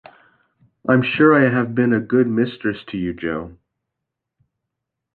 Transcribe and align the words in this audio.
‘I’m 0.89 1.03
sure 1.03 1.35
I 1.35 1.51
have 1.53 1.75
been 1.75 1.93
a 1.93 1.99
good 1.99 2.25
mistress 2.27 2.79
to 2.87 2.97
you, 2.97 3.13
Joe. 3.13 3.55